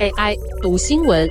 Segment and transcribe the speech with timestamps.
[0.00, 1.28] AI 读新闻，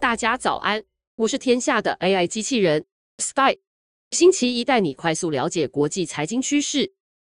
[0.00, 0.82] 大家早安，
[1.16, 2.86] 我是天下的 AI 机器人
[3.18, 3.58] Spy，
[4.10, 6.92] 星期一带你快速了解国际财经趋势。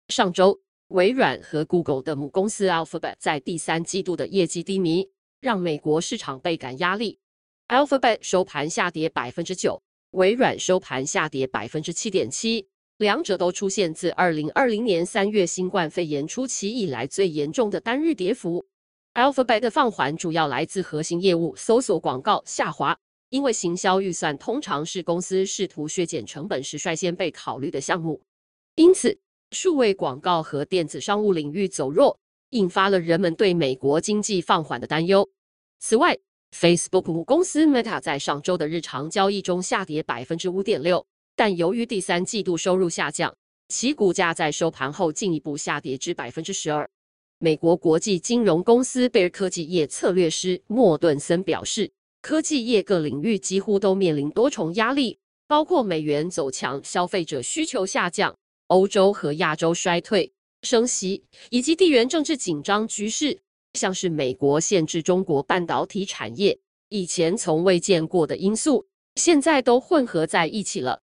[0.08, 5.10] 上周，微软和 Google 的母公司 Alphabet 在第三季度的业绩低迷，
[5.40, 7.18] 让美国市场倍感压力。
[7.68, 12.68] Alphabet 收盘下跌百分之九，微软收盘下跌百分之七点七，
[12.98, 18.64] 两者都出现自二零二零年三月新冠肺炎初期以来最严重的单日跌幅。
[19.14, 22.96] Alphabet 的放缓主要来自核心业务搜索广告下滑，
[23.30, 28.22] 因为行销预算通常是公司试图削减成本时率先被考虑的项目，
[28.76, 29.18] 因此
[29.50, 32.16] 数位广告和电子商务领域走弱，
[32.50, 35.28] 引发了人们对美国经济放缓的担忧。
[35.80, 36.16] 此外
[36.52, 41.04] ，Facebook 母公司 Meta 在上周的日常交易中下跌百分之五点六，
[41.36, 43.34] 但由于第三季度收入下降，
[43.68, 46.88] 其股价在收盘后进一步下跌至百分之十二。
[47.38, 51.90] 美国国际金融公司贝尔科技业策略师莫顿森表示，
[52.22, 58.34] 科技业各领域几乎都面临多重压力，包括美元走强、消费者需求下降、
[58.68, 63.40] 欧洲和亚洲衰退、升息以及地缘政治紧张局势。
[63.74, 66.56] 像是美国限制中国半导体产业，
[66.90, 71.02] 以前从未见过的因素，现在都混合在一起了。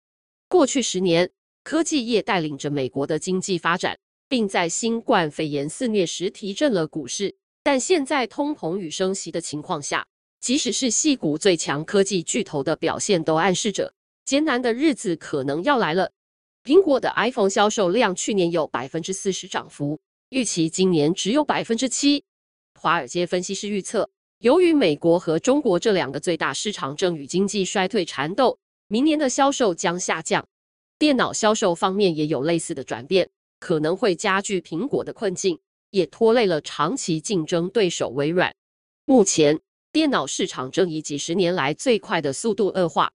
[0.51, 1.31] 过去十年，
[1.63, 7.33] 科技业带领着美国的经济发展，并在新冠肺炎肆虐时提振了股市。
[7.63, 10.05] 但现在通膨与升息的情况下，
[10.41, 13.93] 即使是矽谷最强科技巨头的表现都暗示着
[14.25, 16.11] 艰难的日子可能要来了。
[16.65, 22.25] 苹果的 iPhone 销售量去年有百分之四十涨幅，预期今年只有百分之七。
[22.77, 28.59] 华尔街分析师预测，由于美国和中国这两个最大市场正与经济衰退缠斗，
[28.91, 30.45] 明年的销售将下降。
[30.99, 35.57] 电脑销售方面也有类似的转变，可能会加剧苹果的困境，
[35.91, 38.53] 也拖累了长期竞争对手微软。
[39.05, 39.61] 目前，
[39.93, 43.13] 电脑市场正以几十年来最快的速度恶化。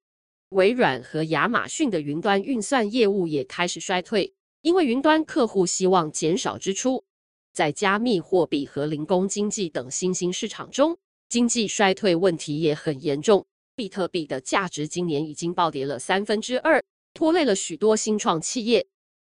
[0.49, 4.33] 微软和亚马逊的云端运算业务也开始衰退，
[4.63, 7.05] 因为云端客户希望减少支出。
[7.53, 10.97] 在加密货币和零工经济等新兴市场中，
[11.29, 13.45] 经济衰退问题也很严重。
[13.77, 16.83] 比特币的价值今年已经暴跌了三分之二，
[17.13, 18.87] 拖累了许多新创企业。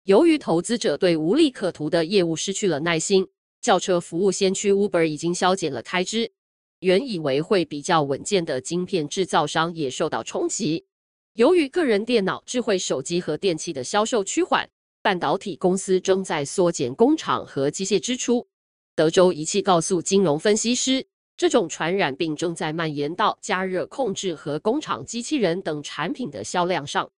[0.03, 3.25] 由于投资者对无利可图的业务失去了耐心，
[3.61, 6.33] 轿车服务先驱 Uber 已经削减了开支。
[6.81, 10.85] 原以为会比较稳健的晶片制造商也受到冲击。
[11.33, 14.69] 由于个人电脑、智慧手机和电器的销售趋缓。
[15.01, 18.47] 半导体公司正在缩减工厂和机械支出。
[18.95, 21.05] 德州仪器告诉金融分析师，
[21.35, 27.09] 这种传染病正在蔓延到加热控制和工厂机器人等产品的销量上。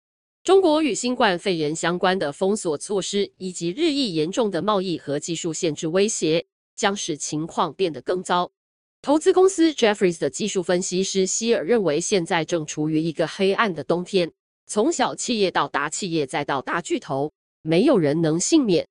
[0.42, 8.52] 中国与新冠肺炎相关的封锁措施以及日益严重的贸易和技术限制威胁，将使情况变得更糟。
[9.00, 14.32] 投资公司 Jeffries 的技术分析师希尔认为，现在正处于一个黑暗的冬天，
[14.66, 17.32] 从小企业到大企业再到大巨头。
[17.66, 18.86] 没有人能幸免。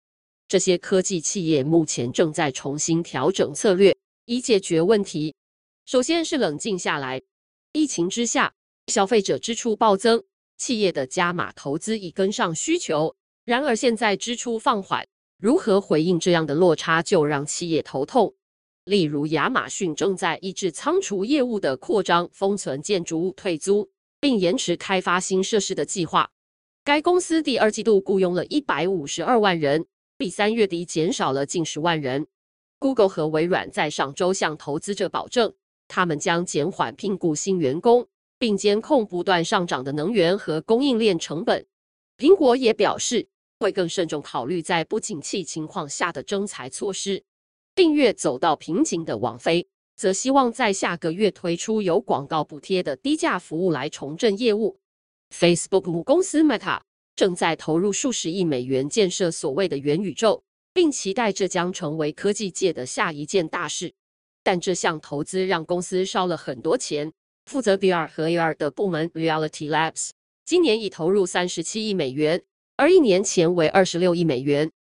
[0.48, 3.96] 这些科技企业目前正在重新调整策略，
[4.26, 5.36] 以解决问题。
[5.86, 7.22] 首先是冷静下来。
[7.74, 8.54] 疫情之下，
[8.88, 10.24] 消费者支出暴增，
[10.58, 13.16] 企业的加码投资已跟上需求。
[13.46, 15.06] 然而现在支出放缓，
[15.38, 18.36] 如何回应这样的落差，就让企业头痛。
[18.86, 26.32] 例如，亚马逊正在抑制仓储业务的扩张，封存建筑物退租，并延迟开发新设施的计划。
[26.84, 29.86] 该公司第二季度雇佣了一百五十二万人，
[30.18, 32.28] 比三月底减少了近十万人。
[32.84, 35.54] Google 和微软在上周向投资者保证，
[35.88, 38.06] 他们将减缓聘雇新员工，
[38.38, 41.66] 并监控不断上涨的能源和供应链成本。
[42.18, 43.26] 苹果也表示，
[43.58, 47.24] 会更慎重考虑在不景气情况下的征财措施。
[47.74, 54.78] 订阅走到瓶颈的网飞，则希望在下个月推出有广告补贴的低价服务来重振业务。
[55.34, 56.82] Facebook 母公司 Meta
[57.16, 60.44] 正在投入数十亿美元建设所谓的元宇宙，
[60.74, 63.94] 并期待这将成为科技界的下一件大事。
[64.44, 67.14] 但这项投资让公司烧了很多钱。
[67.46, 70.12] 负责 VR 和 AR 的部门 Reality Labs
[70.46, 72.42] 今年已投入三十七亿美元，
[72.78, 74.72] 而一年前为二十六亿美元。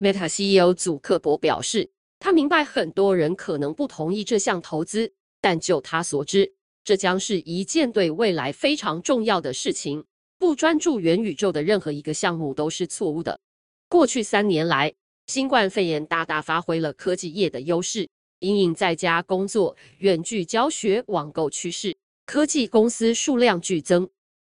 [0.00, 6.54] Meta CEO 祖克伯表示，他明白很多人可能不同意这项投资，但就他所知。
[6.84, 10.04] 这将是一件对未来非常重要的事情。
[10.38, 13.40] 不专注元宇宙的任何一个项目都是错误的。
[13.88, 14.94] 过去三年来，
[15.28, 18.08] 新冠肺炎大大发挥了科技业的优势，
[18.38, 21.94] 因应在家工作、远距教学、网购趋势，
[22.24, 24.08] 科技公司数量剧增。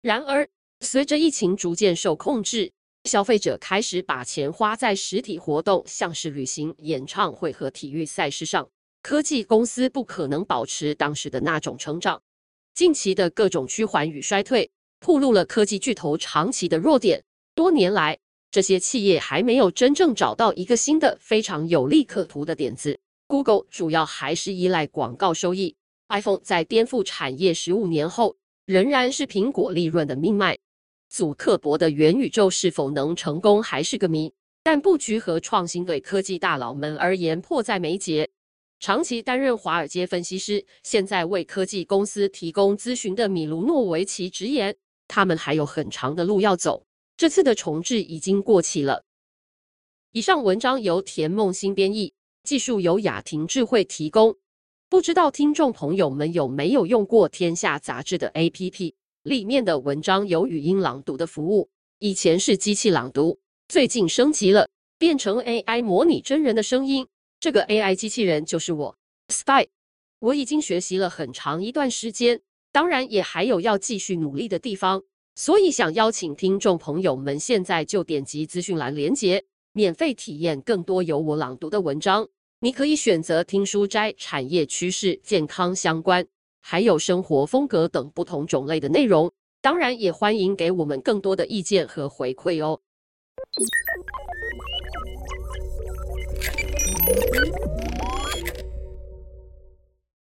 [0.03, 0.47] 然而，
[0.81, 2.71] 随着疫情逐渐受控制，
[3.05, 8.69] 消费者开始把钱花在实体活动，像是旅行、演唱会和体育赛事上。
[9.01, 12.21] 科技公司不可能保持当时的那种成长。
[12.75, 17.25] 近期的各种趋缓与衰退，暴露了科技巨头长期的弱点。
[17.55, 18.19] 多年来，
[18.51, 22.99] 这些企业还没有真正找到一个新的、非常有利可图的点子。
[23.27, 25.77] Google 主要还是依赖广告收益。
[26.09, 30.57] iPhone 在颠覆产业十五年后，仍然是苹果利润的命脉。
[31.11, 38.31] 祖克伯的元宇宙是否能成功还是个谜，但布局和创新对科技大佬们而言迫在眉睫。
[38.81, 44.75] 长期担任华尔街分析师，现在为科技公司提供咨询的米卢诺维奇直言，
[45.07, 46.87] 他们还有很长的路要走。
[47.19, 49.05] 这次的重置已经过期了。
[50.13, 54.37] 以上文章由田梦新编译，技术由雅婷智慧提供。
[54.89, 58.95] 不知道听众朋友们有没有用过天下杂志的 APP？
[59.25, 61.69] 里面的文章有语音朗读的服务，
[61.99, 67.09] 以前是机器朗读，最近升级了，变成 AI 模拟真人的声音。
[67.41, 69.67] 这个 AI 机器人就是我，Spy。
[70.21, 72.41] 我已经学习了很长一段时间，
[72.71, 75.03] 当然也还有要继续努力的地方，
[75.39, 82.27] 所以想邀请听众朋友们现在就点击资讯栏连接，免费体验更多由我朗读的文章。
[82.59, 86.27] 你可以选择听书斋、产业趋势、健康相关。
[86.61, 89.31] 还有生活风格等不同种类的内容，
[89.63, 92.81] 当然也欢迎给我们更多的意见和回馈哦。